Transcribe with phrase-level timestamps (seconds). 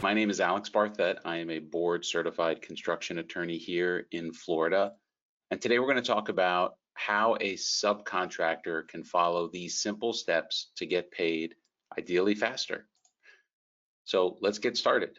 [0.00, 1.16] My name is Alex Barthet.
[1.24, 4.92] I am a board certified construction attorney here in Florida.
[5.50, 10.70] And today we're going to talk about how a subcontractor can follow these simple steps
[10.76, 11.56] to get paid
[11.98, 12.86] ideally faster.
[14.04, 15.18] So let's get started.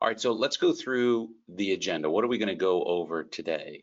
[0.00, 2.08] All right, so let's go through the agenda.
[2.08, 3.82] What are we going to go over today?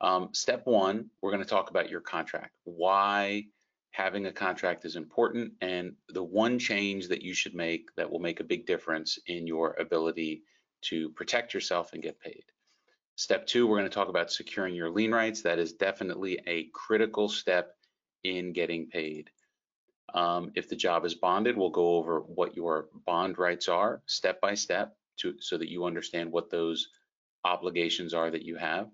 [0.00, 2.52] Um, step one, we're going to talk about your contract.
[2.62, 3.46] Why
[3.96, 8.18] having a contract is important and the one change that you should make that will
[8.18, 10.42] make a big difference in your ability
[10.82, 12.44] to protect yourself and get paid.
[13.14, 15.40] Step two, we're going to talk about securing your lien rights.
[15.40, 17.74] That is definitely a critical step
[18.22, 19.30] in getting paid.
[20.12, 24.42] Um, if the job is bonded, we'll go over what your bond rights are step
[24.42, 26.90] by step to, so that you understand what those
[27.46, 28.90] obligations are that you have.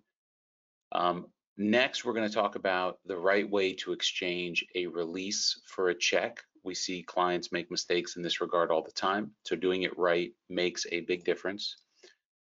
[0.93, 1.27] Um,
[1.59, 5.95] Next, we're going to talk about the right way to exchange a release for a
[5.95, 6.43] check.
[6.65, 10.33] We see clients make mistakes in this regard all the time, so doing it right
[10.49, 11.77] makes a big difference.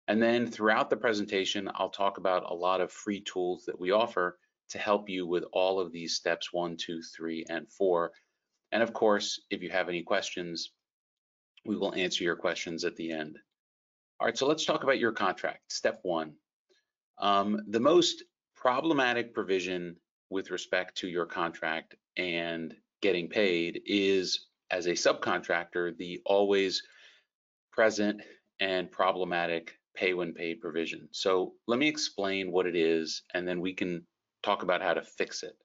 [0.08, 3.91] And then throughout the presentation, I'll talk about a lot of free tools that we
[3.91, 4.38] offer
[4.69, 8.11] to help you with all of these steps one, two, three, and four.
[8.72, 10.72] And of course, if you have any questions,
[11.66, 13.38] we will answer your questions at the end.
[14.19, 15.72] All right, so let's talk about your contract.
[15.72, 16.33] Step one.
[17.17, 18.23] Um, the most
[18.64, 19.94] problematic provision
[20.30, 23.33] with respect to your contract and getting mm-hmm.
[23.33, 26.81] paid is as a subcontractor the always
[27.73, 28.22] present
[28.61, 31.09] and problematic pay when paid provision.
[31.11, 34.08] So let me explain what it is and then we can
[34.44, 35.58] talk about how to fix it.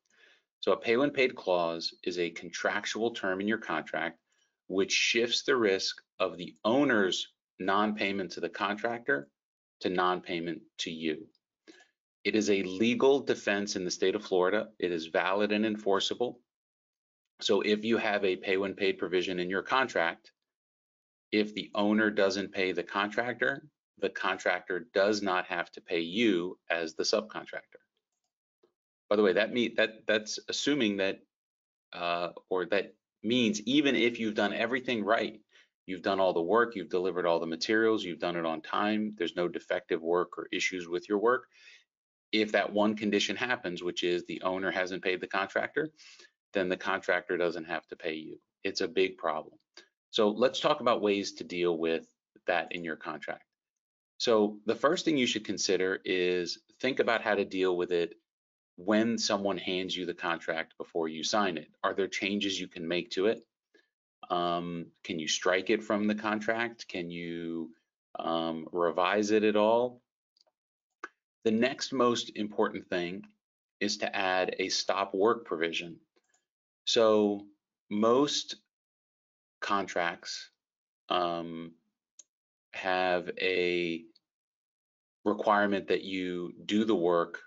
[0.58, 4.18] So a pay when paid clause is a contractual term in your contract
[4.66, 7.28] which shifts the risk of the owner's
[7.60, 9.28] non-payment to the contractor
[9.82, 11.28] to non-payment to you.
[12.24, 14.68] It is a legal defense in the state of Florida.
[14.78, 16.40] It is valid and enforceable.
[17.40, 20.32] So if you have a pay when paid provision in your contract,
[21.30, 23.68] if the owner doesn't pay the contractor,
[24.00, 27.82] the contractor does not have to pay you as the subcontractor.
[29.08, 31.20] By the way, that mean that that's assuming that
[31.92, 35.40] uh, or that means even if you've done everything right,
[35.86, 39.14] you've done all the work, you've delivered all the materials, you've done it on time,
[39.16, 41.46] there's no defective work or issues with your work,
[42.32, 45.90] if that one condition happens, which is the owner hasn't paid the contractor,
[46.52, 48.38] then the contractor doesn't have to pay you.
[48.64, 49.54] It's a big problem.
[50.10, 52.06] So let's talk about ways to deal with
[52.46, 53.44] that in your contract.
[54.18, 58.14] So the first thing you should consider is think about how to deal with it
[58.76, 61.68] when someone hands you the contract before you sign it.
[61.82, 63.44] Are there changes you can make to it?
[64.30, 66.88] Um, can you strike it from the contract?
[66.88, 67.70] Can you
[68.18, 70.00] um, revise it at all?
[71.44, 73.24] The next most important thing
[73.80, 75.96] is to add a stop work provision.
[76.84, 77.46] So
[77.90, 78.56] most
[79.60, 80.50] contracts
[81.08, 81.72] um,
[82.74, 84.04] have a
[85.24, 87.40] requirement that you do the work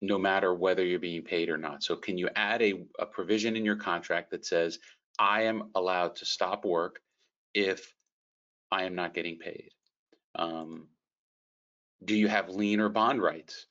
[0.00, 1.82] no matter whether you're being paid or not.
[1.82, 4.78] So can you add a, a provision in your contract that says,
[5.18, 7.00] I am allowed to stop work
[7.54, 7.94] if
[8.70, 9.70] I am not getting paid?
[10.34, 10.88] Um,
[12.04, 13.66] do you have lien or bond rights?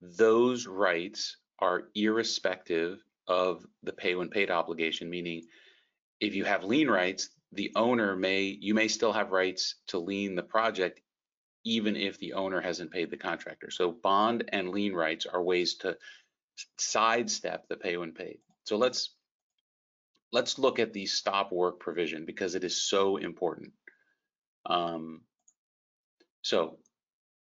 [0.00, 5.42] Those rights are irrespective of the pay when paid obligation, meaning
[6.20, 10.34] if you have lien rights, the owner may, you may still have rights to lien
[10.34, 11.00] the project
[11.64, 13.70] even if the owner hasn't paid the contractor.
[13.70, 15.96] So bond and lien rights are ways to
[16.78, 18.38] sidestep the pay when paid.
[18.64, 19.14] So let's
[20.32, 23.72] let's look at the stop work provision because it is so important.
[24.66, 25.22] Um,
[26.42, 26.78] so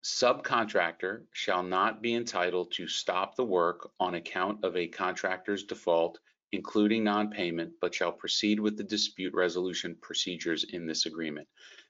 [0.04, 6.18] Subcontractor shall not be entitled to stop the work on account of a contractor's default,
[6.52, 11.48] including non-payment, but shall proceed with the dispute resolution procedures in this agreement.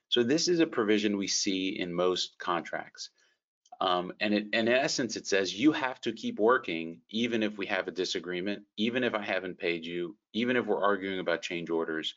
[0.09, 3.11] So this is a provision we see in most contracts.
[3.79, 7.67] Um, and it, in essence, it says you have to keep working even if we
[7.67, 11.69] have a disagreement, even if I haven't paid you, even if we're arguing about change
[11.69, 12.15] orders.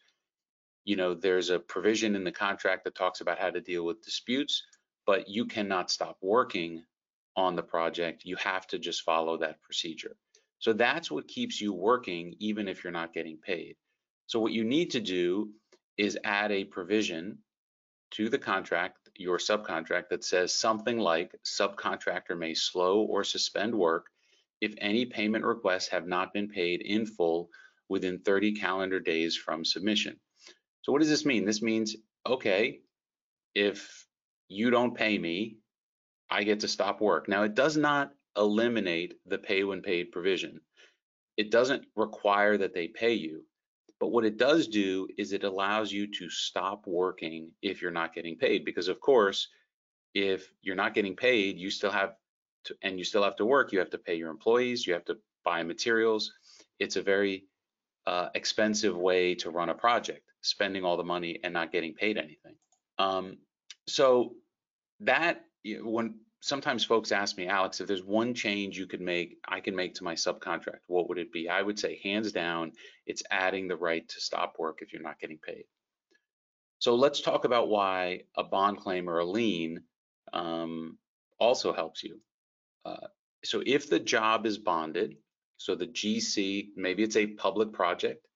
[0.84, 4.02] You know, there's a provision in the contract that talks about how to deal with
[4.02, 4.64] disputes
[5.06, 6.82] but you cannot stop working
[7.36, 8.24] on the project.
[8.24, 10.16] You have to just follow that procedure.
[10.58, 13.76] So that's what keeps you working even if you're not getting paid.
[14.26, 15.50] So what you need to do
[15.98, 17.38] is add a provision
[18.12, 24.06] to the contract, your subcontract that says something like subcontractor may slow or suspend work
[24.60, 27.48] if any payment requests have not been paid in full
[27.88, 30.16] within 30 calendar days from submission.
[30.82, 31.44] So what does this mean?
[31.44, 31.96] This means,
[32.26, 32.80] okay,
[33.54, 34.06] if
[34.52, 35.56] you don't pay me,
[36.30, 37.28] I get to stop work.
[37.28, 40.60] Now, it does not eliminate the pay when paid provision.
[41.36, 43.44] It doesn't require that they pay you,
[44.02, 48.12] But what it does do is it allows you to stop working if you're not
[48.12, 48.64] getting paid.
[48.64, 49.46] Because of course,
[50.12, 52.16] if you're not getting paid, you still have
[52.64, 55.04] to, and you still have to work, you have to pay your employees, you have
[55.04, 56.32] to buy materials.
[56.80, 57.44] It's a very
[58.04, 62.18] uh, expensive way to run a project, spending all the money and not getting paid
[62.18, 62.56] anything.
[62.98, 63.38] Um,
[63.86, 64.34] so
[65.00, 69.60] that when sometimes folks ask me, Alex, if there's one change you could make, I
[69.60, 71.48] can make to my subcontract, what would it be?
[71.48, 72.72] I would say hands down,
[73.06, 75.64] it's adding the right to stop work if you're not getting paid.
[76.80, 79.82] So let's talk about why a bond claim or a lien
[80.32, 80.98] um,
[81.38, 82.18] also helps you.
[82.84, 83.06] Uh,
[83.44, 85.16] so if the job is bonded,
[85.58, 88.26] so the GC, maybe it's a public project,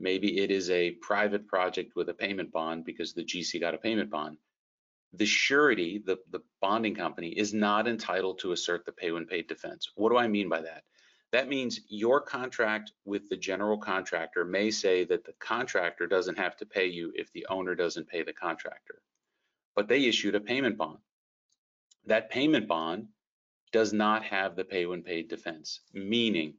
[0.00, 3.78] maybe it is a private project with a payment bond because the GC got a
[3.78, 4.38] payment bond
[5.16, 9.46] the surety, the, the bonding company, is not entitled to assert the pay when paid
[9.46, 9.90] defense.
[9.94, 10.84] What do I mean by that?
[11.32, 16.56] That means your contract with the general contractor may say that the contractor doesn't have
[16.58, 19.02] to pay you if the owner doesn't pay the contractor,
[19.74, 20.98] but they issued a payment bond.
[22.06, 23.08] That payment bond
[23.72, 26.54] does not have the pay when paid defense, meaning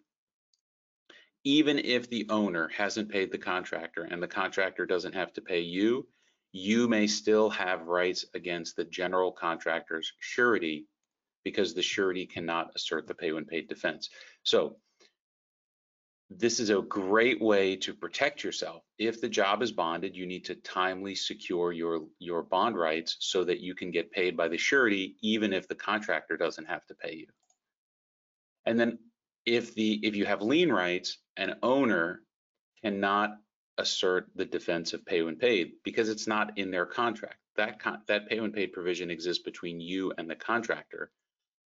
[1.46, 5.62] even if the owner hasn't paid the contractor and the contractor doesn't have to pay
[5.62, 6.06] you,
[6.58, 10.88] you may still have rights against the general contractor's surety
[11.44, 14.10] because the surety cannot assert the pay when paid defense.
[14.44, 14.78] So
[16.30, 18.84] this is a great way to protect yourself.
[18.98, 23.44] If the job is bonded, you need to timely secure your, your bond rights so
[23.44, 26.96] that you can get paid by the surety, even if the contractor doesn't have to
[26.96, 27.28] pay you.
[28.66, 28.98] And then
[29.46, 32.22] if the if you have lien rights, an owner
[32.82, 33.36] cannot
[33.78, 37.38] assert the defense of pay when paid because it's not in their contract.
[37.58, 41.12] That con that pay when paid provision exists between you and the contractor,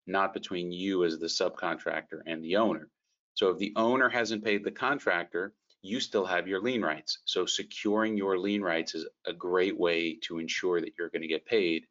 [0.07, 2.89] not between you as the subcontractor and the owner.
[3.33, 7.19] So if the owner hasn't paid the contractor, you still have your lien rights.
[7.25, 11.27] So securing your lien rights is a great way to ensure that you're going to
[11.27, 11.85] get paid,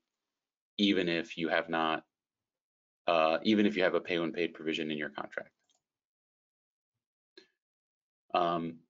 [0.77, 2.05] even if you have not,
[3.07, 5.51] uh, even if you have a pay when paid provision in your contract.
[8.35, 8.81] Um,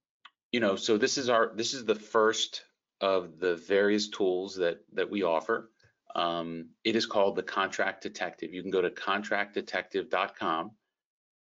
[0.51, 2.63] you know, so this is our this is the first
[3.01, 5.71] of the various tools that that we offer.
[6.15, 8.53] Um, it is called the Contract Detective.
[8.53, 10.71] You can go to contractdetective.com.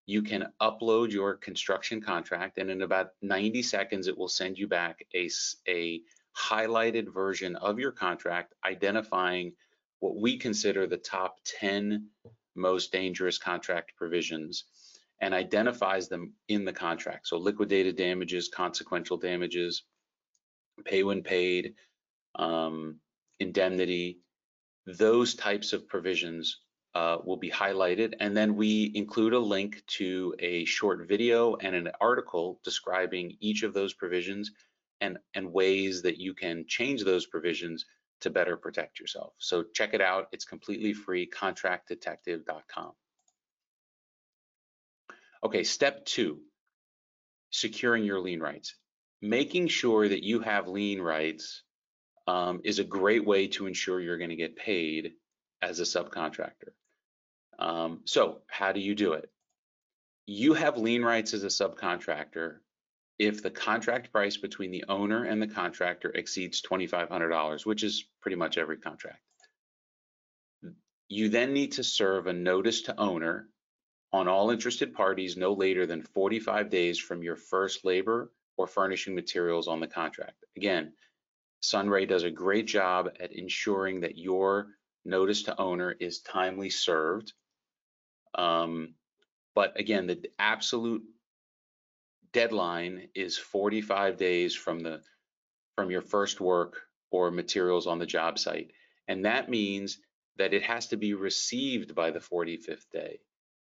[0.06, 4.66] You can upload your construction contract, and in about 90 seconds, it will send you
[4.66, 5.31] back a,
[5.69, 6.00] a
[6.37, 9.52] highlighted version of your contract identifying
[10.00, 12.08] what we consider the top 10
[12.54, 14.64] most dangerous contract provisions
[15.20, 17.26] and identifies them in the contract.
[17.26, 19.82] So liquidated damages, consequential damages,
[20.84, 21.74] pay when paid,
[22.36, 23.00] um,
[23.40, 24.20] indemnity,
[24.86, 26.60] those types of provisions
[26.94, 28.14] uh, will be highlighted.
[28.20, 33.62] And then we include a link to a short video and an article describing each
[33.62, 34.50] of those provisions
[35.00, 37.84] and, and ways that you can change those provisions
[38.20, 39.34] to better protect yourself.
[39.38, 40.26] So check it out.
[40.32, 42.92] It's completely free, contractdetective.com.
[45.44, 46.40] Okay, step two,
[47.50, 48.75] securing your lien rights.
[49.20, 51.62] Making sure that you have lien rights
[52.26, 55.12] um, is a great way to ensure you're going to get paid
[55.62, 56.73] as a subcontractor.
[57.58, 59.31] Um, so how do you do it?
[60.26, 62.58] You have lien rights as a subcontractor
[63.19, 68.37] if the contract price between the owner and the contractor exceeds $2,500, which is pretty
[68.37, 69.20] much every contract.
[71.09, 73.49] You then need to serve a notice to owner
[74.12, 79.14] on all interested parties no later than 45 days from your first labor or furnishing
[79.14, 80.44] materials on the contract.
[80.56, 80.92] Again,
[81.60, 84.68] Sunray does a great job at ensuring that your
[85.04, 87.32] notice to owner is timely served.
[88.34, 88.94] Um,
[89.54, 91.02] but again, the absolute
[92.32, 95.00] deadline is 45 days from the
[95.76, 98.72] from your first work or materials on the job site.
[99.06, 99.98] And that means
[100.36, 103.20] that it has to be received by the 45th day.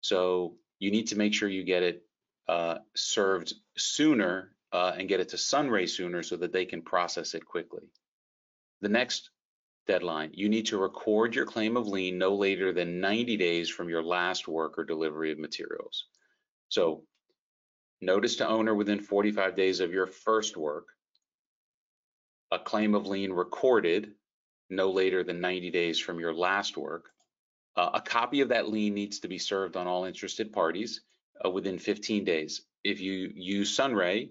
[0.00, 2.02] So you need to make sure you get it
[2.48, 7.34] uh, served sooner uh, and get it to Sunray sooner so that they can process
[7.34, 7.82] it quickly.
[8.80, 9.30] The next
[9.86, 13.88] deadline, you need to record your claim of lien no later than 90 days from
[13.88, 16.06] your last work or delivery of materials.
[16.68, 17.04] So
[18.00, 20.86] notice to owner within 45 days of your first work,
[22.50, 24.12] a claim of lien recorded
[24.70, 27.10] no later than 90 days from your last work,
[27.76, 31.02] uh, a copy of that lien needs to be served on all interested parties
[31.44, 32.62] uh, within 15 days.
[32.84, 34.30] If you use Sunray,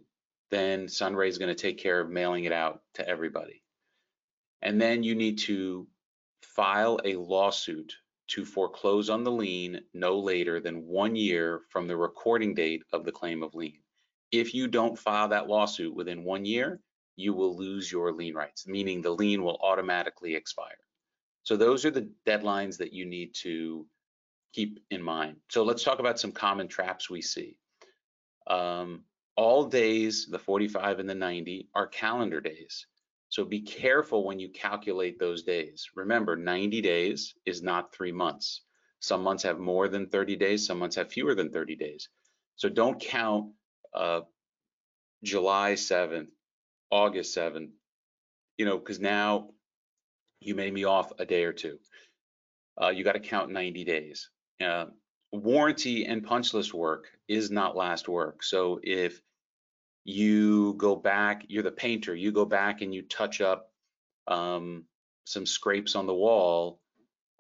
[0.51, 3.62] then Sunray is going to take care of mailing it out to everybody.
[4.62, 5.88] And then you need to
[6.41, 7.93] file a lawsuit
[8.29, 13.03] to foreclose on the lien no later than one year from the recording date of
[13.03, 13.79] the claim of lien.
[14.31, 16.79] If you don't file that lawsuit within one year,
[17.15, 20.77] you will lose your lien rights, meaning the lien will automatically expire.
[21.43, 23.88] So those are the deadlines that you need to
[24.53, 25.38] keep in mind.
[25.50, 27.58] So let's talk about some common traps we see.
[28.48, 29.03] Um,
[29.36, 32.86] all days, the 45 and the 90, are calendar days.
[33.29, 35.88] So be careful when you calculate those days.
[35.96, 38.62] Remember, 90 days is not three months.
[39.01, 42.10] Some months have more than 30 days, some months have fewer than 30 days.
[42.55, 43.53] So don't count
[43.93, 44.22] uh,
[45.24, 46.27] July 7th,
[46.91, 47.69] August 7th,
[48.58, 49.51] you know, because now
[50.41, 51.79] you may be off a day or two.
[52.81, 54.29] Uh, you got to count 90 days.
[54.63, 54.86] Uh,
[55.31, 58.43] warranty and punch list work is not last work.
[58.43, 59.22] So if
[60.05, 63.72] you go back, you're the painter, you go back and you touch up
[64.27, 64.86] um,
[65.25, 66.79] some scrapes on the wall,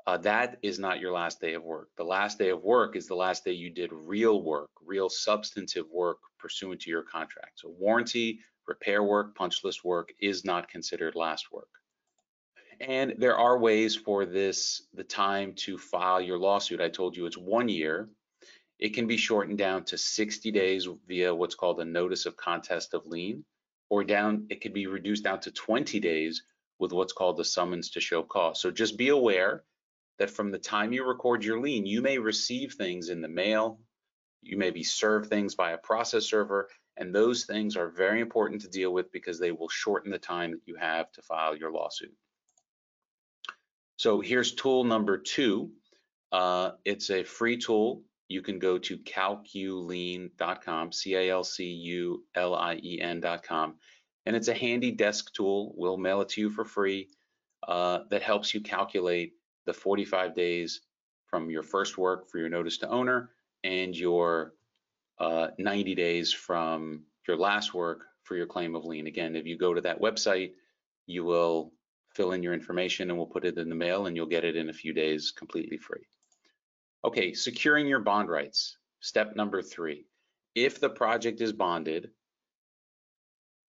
[0.07, 1.89] uh, that is not your last day of work.
[1.97, 5.85] The last day of work is the last day you did real work, real substantive
[5.91, 7.59] work pursuant to your contract.
[7.59, 11.67] So warranty, repair work, punch list work is not considered last work.
[12.79, 16.79] And there are ways for this, the time to file your lawsuit.
[16.79, 18.09] I told you it's one year.
[18.79, 22.93] It can be shortened down to 60 days via what's called a notice of contest
[22.93, 23.43] of lien,
[23.89, 26.43] or down, it could be reduced down to 20 days
[26.79, 28.61] with what's called the summons to show cause.
[28.61, 29.65] So just be aware
[30.17, 33.81] that from the time you record your lien, you may receive things in the mail,
[34.41, 38.61] you may be served things by a process server, and those things are very important
[38.61, 41.71] to deal with because they will shorten the time that you have to file your
[41.71, 42.15] lawsuit.
[43.99, 45.71] So here's tool number two.
[46.31, 48.03] Uh, it's a free tool.
[48.29, 51.35] You can go to calculien.com, C-A-L-C-U-L-I-E-N.com,
[54.25, 55.73] and it's a handy desk tool.
[55.75, 57.09] We'll mail it to you for free
[57.67, 59.33] uh, that helps you calculate
[59.65, 60.79] the 45 days
[61.25, 63.31] from your first work for your notice to owner
[63.65, 64.53] and your
[65.19, 69.07] uh, 90 days from your last work for your claim of lien.
[69.07, 70.51] Again, if you go to that website,
[71.05, 71.73] you will
[72.19, 74.57] fill in your information and we'll put it in the mail and you'll get it
[74.57, 76.05] in a few days completely free.
[77.05, 78.75] Okay, securing your bond rights.
[78.99, 80.05] Step number three.
[80.53, 82.09] If the project is bonded,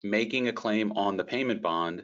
[0.02, 2.02] making a claim on the payment bond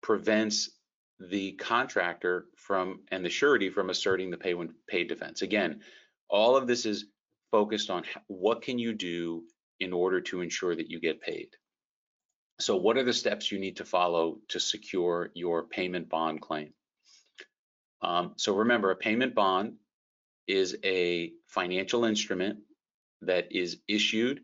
[0.00, 0.70] prevents
[1.18, 5.42] the contractor from and the surety from asserting the pay when paid defense.
[5.42, 5.80] Again,
[6.30, 7.06] all of this is
[7.50, 9.42] focused on what can you do
[9.80, 11.48] in order to ensure that you get paid.
[12.60, 16.72] So what are the steps you need to follow to secure your payment bond claim?
[18.00, 19.74] Um, so remember, a payment bond
[20.46, 22.58] is a financial instrument
[23.22, 24.40] that is issued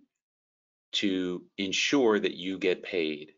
[0.93, 3.33] to ensure that you get paid.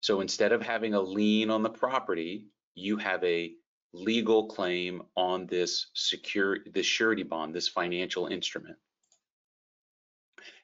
[0.00, 3.52] So instead of having a lien on the property, you have a
[3.92, 8.76] legal claim on this secure this surety bond, this financial instrument.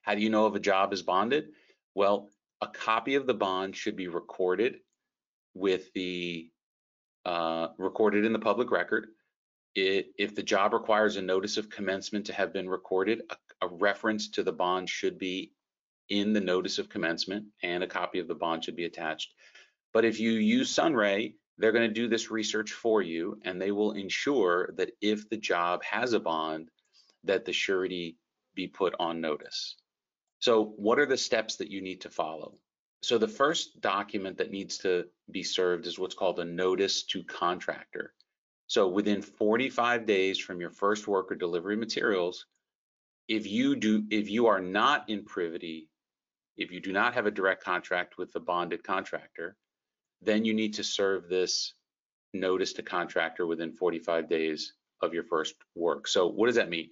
[0.02, 1.49] How do you know if a job is bonded?
[1.94, 2.30] Well,
[2.64, 4.76] a copy of the bond should be recorded
[5.52, 6.50] with the
[7.26, 9.09] uh, recorded in the public record.
[9.75, 13.68] It, if the job requires a notice of commencement to have been recorded, a, a
[13.68, 15.52] reference to the bond should be
[16.09, 19.35] in the notice of commencement and a copy of the bond should be attached.
[19.92, 23.73] But if you use Sunray, they're going to do this research for you and they
[23.73, 26.71] will ensure that if the job has a bond,
[27.25, 28.16] that the surety
[28.54, 29.76] be put on notice.
[30.44, 32.58] So what are the steps that you need to follow?
[33.02, 37.24] So the first document that needs to be served is what's called a notice to
[37.24, 38.12] contractor.
[38.66, 42.44] So within 45 days from your first work or delivery materials,
[43.26, 45.88] if you do if you are not in privity,
[46.58, 49.56] if you do not have a direct contract with the bonded contractor,
[50.20, 51.72] then you need to serve this
[52.34, 56.06] notice to contractor within 45 days of your first work.
[56.06, 56.90] So what does that mean?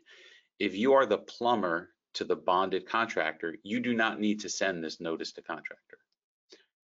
[0.58, 4.82] If you are the plumber to the bonded contractor, you do not need to send
[4.82, 5.98] this notice to contractor.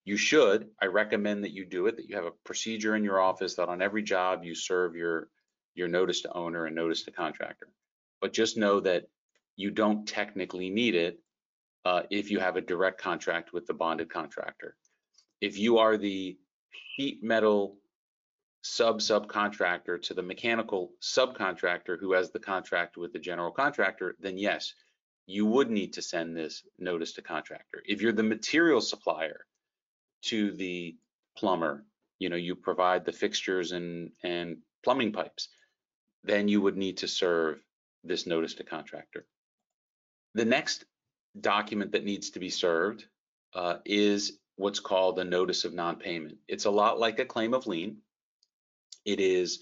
[0.05, 3.21] You should, I recommend that you do it, that you have a procedure in your
[3.21, 5.29] office that on every job you serve your,
[5.75, 7.69] your notice to owner and notice to contractor.
[8.21, 9.05] But just know that
[9.57, 11.21] you don't technically need it
[11.85, 14.77] uh, if you have a direct contract with the bonded contractor.
[15.41, 16.39] If you are the
[16.97, 17.77] sheet metal
[18.63, 24.37] sub subcontractor to the mechanical subcontractor who has the contract with the general contractor, then
[24.37, 24.75] yes,
[25.29, 27.83] you would need to send this notice to contractor.
[27.85, 29.45] If you're the material supplier
[30.23, 30.97] to the
[31.37, 31.85] plumber,
[32.19, 35.51] you know, you provide the fixtures and, and plumbing pipes,
[36.25, 37.61] then you would need to serve
[38.03, 39.27] this notice to contractor.
[40.35, 40.87] The next
[41.39, 43.05] document that needs to be served
[43.53, 46.39] uh, is what's called a notice of non-payment.
[46.49, 47.99] It's a lot like a claim of lien.
[49.05, 49.61] It is,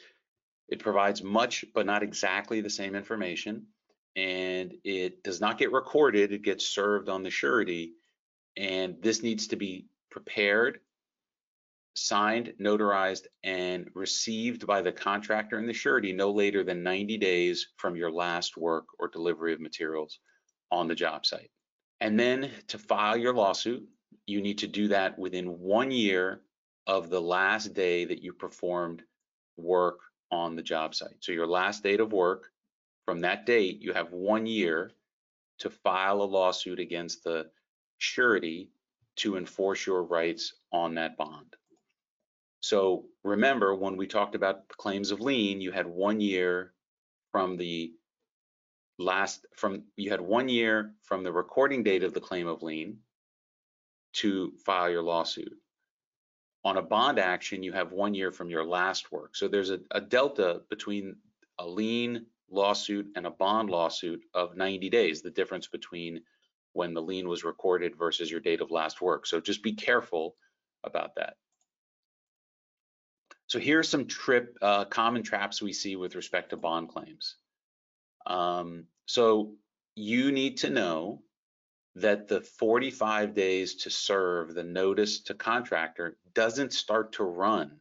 [0.68, 3.66] it provides much, but not exactly the same information
[4.16, 7.92] and it does not get recorded, it gets served on the surety.
[8.56, 10.80] And this needs to be prepared,
[11.94, 17.68] signed, notarized, and received by the contractor and the surety no later than 90 days
[17.76, 20.18] from your last work or delivery of materials
[20.72, 21.50] on the job site.
[22.00, 23.86] And then to file your lawsuit,
[24.26, 26.40] you need to do that within one year
[26.86, 29.02] of the last day that you performed
[29.58, 29.98] work
[30.30, 31.16] on the job site.
[31.20, 32.50] So your last date of work,
[33.06, 34.90] from that date, you have one year
[35.60, 37.46] to file a lawsuit against the
[37.98, 38.70] surety
[39.16, 41.56] to enforce your rights on that bond.
[42.60, 46.74] So remember when we talked about claims of lien, you had one year
[47.30, 47.92] from the
[48.98, 52.98] last from you had one year from the recording date of the claim of lien
[54.14, 55.56] to file your lawsuit.
[56.64, 59.36] On a bond action, you have one year from your last work.
[59.36, 61.16] So there's a, a delta between
[61.58, 66.22] a lien lawsuit and a bond lawsuit of 90 days, the difference between
[66.72, 69.26] when the lien was recorded versus your date of last work.
[69.26, 70.36] So just be careful
[70.84, 71.36] about that.
[73.48, 77.36] So here are some trip uh, common traps we see with respect to bond claims.
[78.26, 79.54] Um, so
[79.94, 81.22] you need to know
[81.94, 87.80] that the 45 days to serve the notice to contractor doesn't start to run.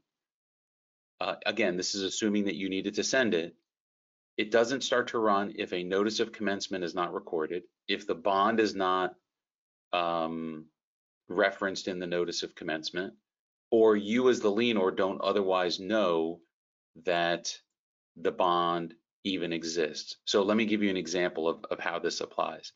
[1.20, 3.56] Uh, again, this is assuming that you needed to send it.
[4.38, 8.16] It doesn't start to run if a notice of commencement is not recorded, if the
[8.16, 9.16] bond is not
[9.94, 10.66] um,
[11.30, 13.14] referenced in the notice of commencement,
[13.72, 16.40] or you as the lienor don't otherwise know
[17.06, 17.58] that
[18.18, 20.18] the bond even exists.
[20.26, 22.72] So let me give you an example of, of how this applies.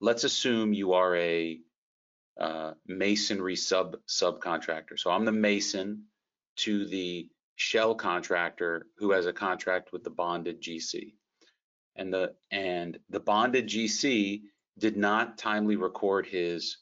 [0.00, 1.60] Let's assume you are a
[2.40, 4.98] uh, masonry sub subcontractor.
[4.98, 6.04] So I'm the mason
[6.58, 7.28] to the
[7.60, 11.12] shell contractor who has a contract with the bonded GC.
[11.94, 14.40] And the and the bonded GC
[14.78, 16.78] did not timely record his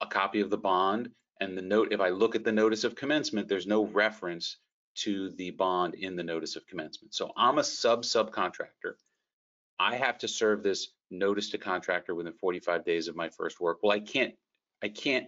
[0.00, 2.94] a copy of the bond and the note if I look at the notice of
[2.94, 4.58] commencement there's no reference
[4.94, 7.12] to the bond in the notice of commencement.
[7.12, 8.94] So I'm a sub subcontractor.
[9.80, 13.78] I have to serve this notice to contractor within 45 days of my first work.
[13.82, 14.34] Well, I can't
[14.84, 15.26] I can't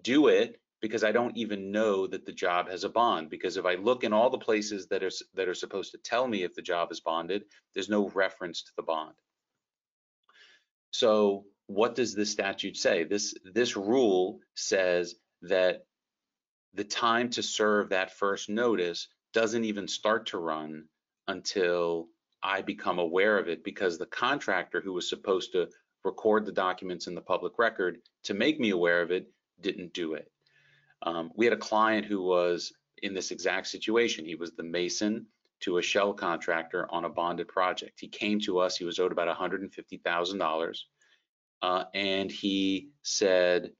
[0.00, 3.64] do it because I don't even know that the job has a bond because if
[3.64, 6.54] I look in all the places that are that are supposed to tell me if
[6.54, 9.14] the job is bonded, there's no reference to the bond.
[10.90, 13.04] So what does this statute say?
[13.04, 15.86] This this rule says that
[16.74, 20.84] the time to serve that first notice doesn't even start to run
[21.26, 22.08] until
[22.42, 25.68] I become aware of it because the contractor who was supposed to
[26.04, 30.14] record the documents in the public record to make me aware of it didn't do
[30.14, 30.30] it.
[31.02, 34.24] Um, we had a client who was in this exact situation.
[34.24, 35.26] He was the mason
[35.60, 38.00] to a shell contractor on a bonded project.
[38.00, 40.78] He came to us, he was owed about $150,000,
[41.62, 43.72] uh, and he said,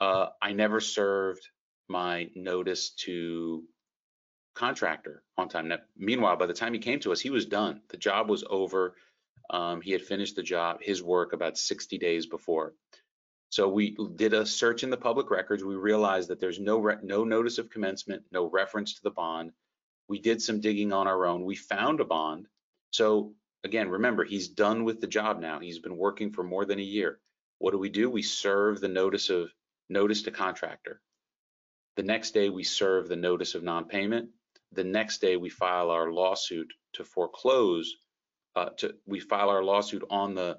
[0.00, 1.46] uh, I never served
[1.88, 3.64] my notice to
[4.54, 5.68] contractor on time.
[5.68, 7.80] Now, meanwhile, by the time he came to us, he was done.
[7.88, 8.94] The job was over.
[9.48, 12.74] Um, he had finished the job, his work about 60 days before.
[13.50, 15.64] So we did a search in the public records.
[15.64, 19.52] We realized that there's no no notice of commencement, no reference to the bond.
[20.08, 21.44] We did some digging on our own.
[21.44, 22.46] We found a bond.
[22.90, 23.34] So
[23.64, 25.58] again, remember, he's done with the job now.
[25.58, 27.20] He's been working for more than a year.
[27.58, 28.08] What do we do?
[28.08, 29.52] We serve the notice of
[29.88, 31.00] notice to contractor.
[31.96, 34.30] The next day, we serve the notice of non-payment.
[34.72, 37.96] The next day, we file our lawsuit to foreclose.
[38.54, 40.58] Uh, to we file our lawsuit on the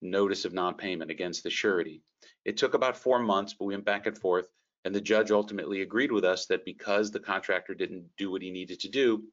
[0.00, 2.02] notice of non-payment against the surety.
[2.44, 4.48] It took about four months, but we went back and forth,
[4.84, 8.50] and the judge ultimately agreed with us that because the contractor didn't do what he
[8.50, 9.24] needed to do,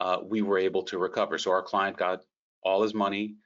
[0.00, 1.38] uh, we were able to recover.
[1.38, 2.24] So our client got
[2.62, 3.36] all his money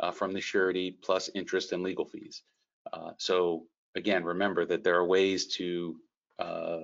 [0.00, 2.42] uh, from the surety plus interest and legal fees.
[2.92, 5.96] Uh, so again, remember that there are ways to
[6.38, 6.80] uh,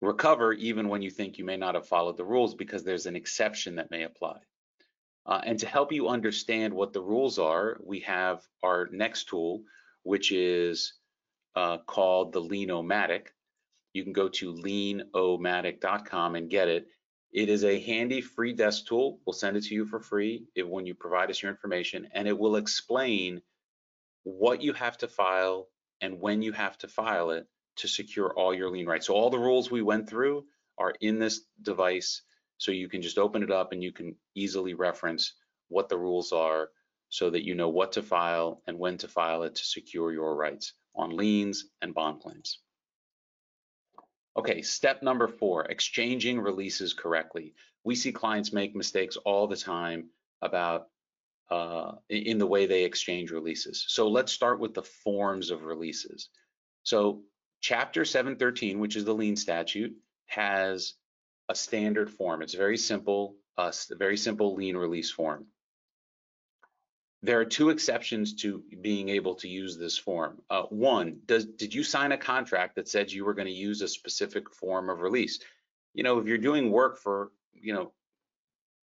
[0.00, 3.16] recover even when you think you may not have followed the rules because there's an
[3.16, 4.38] exception that may apply.
[5.26, 9.62] Uh, and to help you understand what the rules are, we have our next tool,
[10.04, 10.94] which is
[11.56, 13.28] uh, called the Lien-O-Matic.
[13.92, 16.86] You can go to lienomatic.com and get it.
[17.32, 19.20] It is a handy free desk tool.
[19.26, 22.28] We'll send it to you for free if, when you provide us your information, and
[22.28, 23.42] it will explain
[24.22, 25.68] what you have to file
[26.00, 29.06] and when you have to file it to secure all your lien rights.
[29.06, 30.44] So all the rules we went through
[30.78, 32.22] are in this device,
[32.58, 35.34] so you can just open it up and you can easily reference
[35.68, 36.70] what the rules are
[37.08, 40.34] so that you know what to file and when to file it to secure your
[40.34, 42.58] rights on liens and bond claims.
[44.36, 47.54] Okay, step number four, exchanging releases correctly.
[47.84, 50.10] We see clients make mistakes all the time
[50.42, 50.88] about
[51.50, 53.84] uh, in the way they exchange releases.
[53.88, 56.28] So let's start with the forms of releases.
[56.82, 57.22] So
[57.60, 59.94] chapter 713, which is the lien statute,
[60.26, 60.94] has
[61.48, 62.42] a standard form.
[62.42, 65.46] It's very simple, a very simple lien release form.
[67.22, 70.42] There are two exceptions to being able to use this form.
[70.50, 73.82] Uh, one, does did you sign a contract that said you were going to use
[73.82, 75.40] a specific form of release?
[75.94, 77.92] You know, if you're doing work for, you know,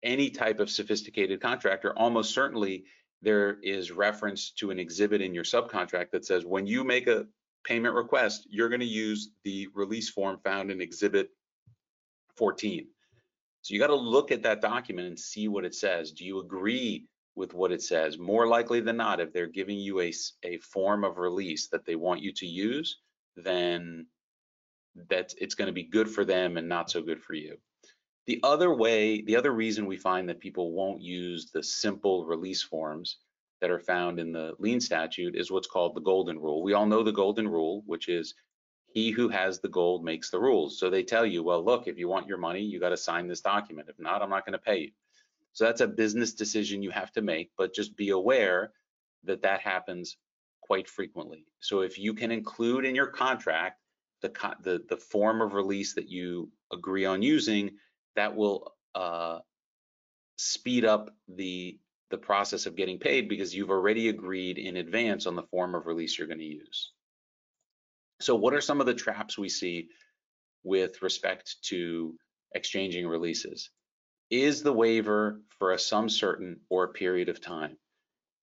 [0.04, 2.86] any type of sophisticated contractor, almost certainly
[3.22, 7.26] there is reference to an exhibit in your subcontract that says when you make a
[7.64, 11.30] payment request, you're going to use the release form found in exhibit
[12.42, 12.88] 14.
[13.62, 16.12] So you got to look at that document and see what it says.
[16.12, 18.18] Do you agree with what it says?
[18.18, 20.12] More likely than not, if they're giving you a,
[20.44, 22.98] a form of release that they want you to use,
[23.36, 24.08] then
[25.12, 27.58] that it's going to be good for them and not so good for you.
[28.26, 32.64] The other way, the other reason we find that people won't use the simple release
[32.64, 33.20] forms
[33.62, 36.64] that are found in the lien statute is what's called the golden rule.
[36.64, 38.34] We all know the golden rule, which is
[38.94, 40.80] he who has the gold makes the rules.
[40.80, 43.28] So they tell you, well, look, if you want your money, you got to sign
[43.28, 43.90] this document.
[43.90, 44.92] If not, I'm not going to pay you.
[45.54, 48.72] So that's a business decision you have to make, but just be aware
[49.26, 50.18] that that happens
[50.62, 51.46] quite frequently.
[51.60, 53.80] So if you can include in your contract
[54.22, 57.72] the, the, the form of release that you agree on using,
[58.16, 59.40] that will uh,
[60.38, 61.78] speed up the
[62.10, 65.88] the process of getting paid because you've already agreed in advance on the form of
[65.88, 66.92] release you're going to use.
[68.22, 69.90] So what are some of the traps we see
[70.64, 72.16] with respect to
[72.54, 73.70] exchanging releases?
[74.30, 77.78] Is the waiver for a sum certain or a period of time?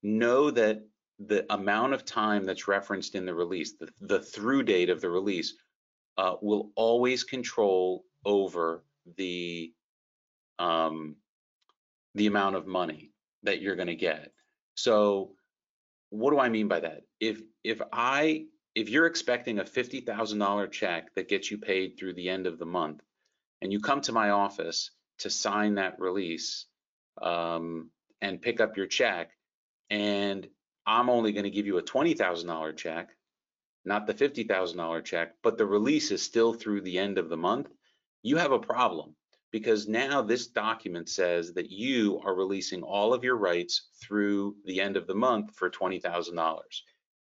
[0.03, 0.83] Know that
[1.19, 5.11] the amount of time that's referenced in the release, the, the through date of the
[5.11, 5.55] release,
[6.17, 8.85] uh, will always control over
[9.17, 9.73] the
[10.59, 11.17] um,
[12.15, 13.13] the amount of money
[13.45, 14.33] that you're going to get.
[14.75, 15.33] So
[16.11, 17.03] what do I mean by that?
[17.21, 18.47] If if I
[18.79, 22.65] if you're expecting a $50,000 check that gets you paid through the end of the
[22.65, 23.03] month
[23.61, 26.67] and you come to my office to sign that release
[27.21, 27.91] um,
[28.23, 29.33] and pick up your check
[29.91, 30.47] and
[30.87, 33.09] I'm only going to give you a $20,000 check,
[33.85, 37.67] not the $50,000 check, but the release is still through the end of the month,
[38.23, 39.17] you have a problem
[39.51, 44.81] because now this document says that you are releasing all of your rights through the
[44.81, 46.61] end of the month for $20,000.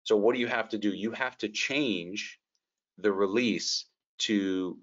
[0.05, 0.89] So what do you have to do?
[0.89, 2.39] You have to change
[2.97, 3.85] the release
[4.19, 4.77] to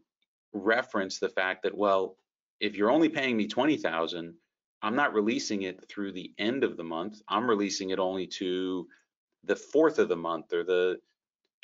[0.53, 2.17] reference the fact that, well,
[2.61, 4.35] if you're only paying me 20,000,
[4.83, 7.23] I'm not releasing it through the end of the month.
[7.27, 8.87] I'm releasing it only to
[9.45, 10.99] the fourth of the month or the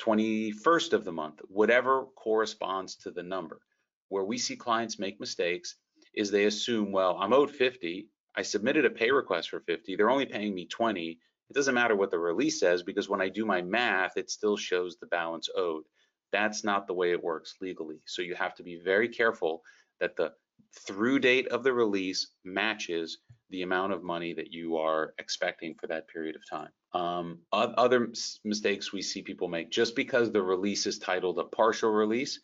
[0.01, 3.61] 21st of the month, whatever corresponds to the number
[4.09, 5.75] where we see clients make mistakes
[6.13, 8.07] is they assume, well, I'm owed 50.
[8.35, 9.95] I submitted a pay request for 50.
[9.95, 11.19] They're only paying me 20.
[11.49, 14.57] It doesn't matter what the release says because when I do my math, it still
[14.57, 15.83] shows the balance owed.
[16.31, 18.01] That's not the way it works legally.
[18.05, 19.63] So you have to be very careful
[19.99, 20.33] that the
[20.85, 23.17] through date of the release matches
[23.49, 26.69] the amount of money that you are expecting for that period of time.
[26.93, 28.11] Um, other
[28.43, 32.39] mistakes we see people make, just because the release is titled a partial release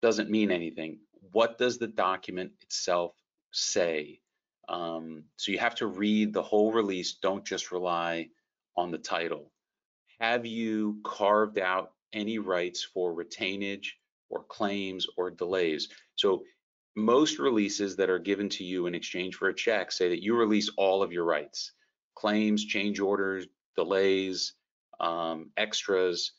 [0.00, 0.98] doesn't mean anything.
[1.32, 3.12] What does the document itself
[3.52, 4.20] say?
[4.70, 7.14] Um, so you have to read the whole release.
[7.14, 8.28] Don't just rely
[8.76, 9.50] on the title.
[10.20, 13.88] Have you carved out any rights for retainage
[14.28, 15.88] or claims or delays?
[16.14, 16.44] So
[16.94, 20.36] most releases that are given to you in exchange for a check say that you
[20.36, 21.72] release all of your rights,
[22.14, 24.54] claims, change orders, delays,
[25.00, 26.32] um, extras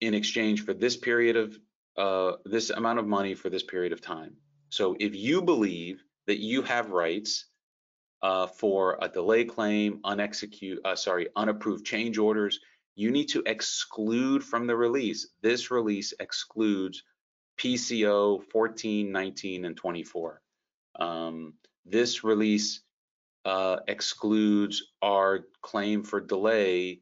[0.00, 1.58] in exchange for this period of
[1.96, 4.36] uh, this amount of money for this period of time.
[4.68, 7.46] So if you believe that you have rights
[8.22, 12.60] uh, for a delay claim, unexecute, uh, sorry, unapproved change orders,
[12.94, 15.28] you need to exclude from the release.
[15.42, 17.02] This release excludes
[17.58, 20.40] PCO 14, 19, and 24.
[20.98, 22.80] Um, this release
[23.44, 27.00] uh, excludes our claim for delay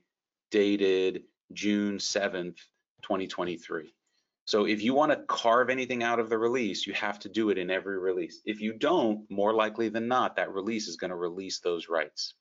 [0.50, 1.22] dated
[1.52, 2.58] June 7th,
[3.02, 3.94] 2023.
[4.46, 7.48] So if you want to carve anything out of the release, you have to do
[7.50, 8.42] it in every release.
[8.44, 12.34] If you don't, more likely than not, that release is going to release those rights.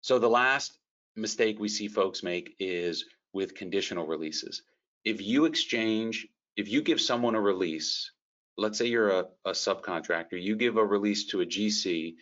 [0.00, 0.78] So the last
[1.16, 4.62] mistake we see folks make is with conditional releases.
[5.04, 8.10] If you exchange, if you give someone a release,
[8.56, 12.14] let's say you're a, a subcontractor, you give a release to a GC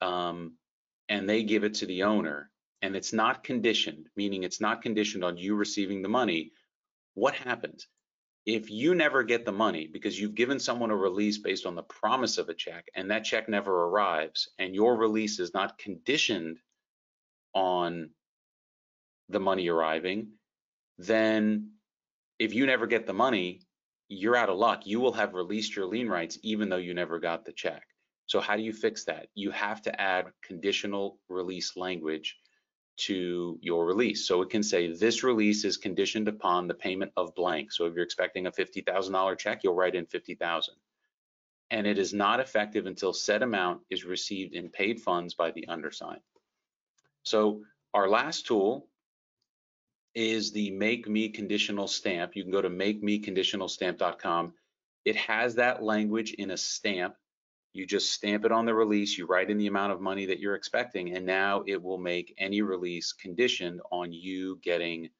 [0.00, 0.54] um,
[1.08, 2.50] and they give it to the owner
[2.82, 6.52] and it's not conditioned, meaning it's not conditioned on you receiving the money,
[7.20, 7.86] what happens?
[8.46, 11.82] If you never get the money because you've given someone a release based on the
[11.82, 16.56] promise of a check and that check never arrives and your release is not conditioned
[17.54, 18.08] on
[19.28, 20.28] the money arriving,
[20.96, 21.72] then
[22.38, 23.60] if you never get the money,
[24.08, 24.86] you're out of luck.
[24.86, 27.82] You will have released your lien rights even though you never got the check.
[28.24, 29.26] So how do you fix that?
[29.34, 32.34] You have to add conditional release language
[32.98, 34.26] to your release.
[34.26, 37.72] So it can say this release is conditioned upon the payment of blank.
[37.72, 40.74] So if you're expecting a $50,000 check, you'll write in 50,000.
[41.70, 45.66] And it is not effective until said amount is received in paid funds by the
[45.68, 46.20] undersigned.
[47.22, 47.62] So
[47.94, 48.88] our last tool
[50.14, 52.34] is the make me conditional stamp.
[52.34, 54.52] You can go to makemeconditionalstamp.com.
[55.04, 57.14] It has that language in a stamp.
[57.72, 60.40] You just stamp it on the release, you write in the amount of money that
[60.40, 65.10] you're expecting, and now it will make any release conditioned on you getting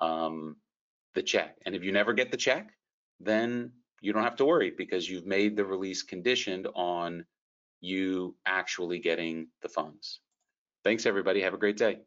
[0.00, 0.56] um,
[1.14, 1.56] the check.
[1.66, 2.70] And if you never get the check,
[3.20, 7.24] then you don't have to worry because you've made the release conditioned on
[7.80, 10.20] you actually getting the funds.
[10.84, 11.40] Thanks, everybody.
[11.42, 11.98] Have a great day.